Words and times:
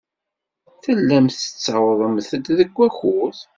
Tellamt 0.83 1.39
tettawḍemt-d 1.43 2.45
deg 2.59 2.69
wakud. 2.77 3.37